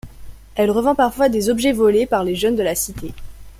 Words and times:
Elle 0.55 0.71
revend 0.71 0.95
parfois 0.95 1.29
des 1.29 1.51
objets 1.51 1.73
volés 1.73 2.07
par 2.07 2.23
les 2.23 2.33
jeunes 2.35 2.55
de 2.55 2.63
la 2.63 2.73
cité. 2.73 3.13